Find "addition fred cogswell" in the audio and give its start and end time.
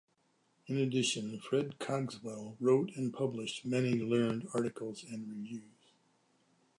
0.77-2.57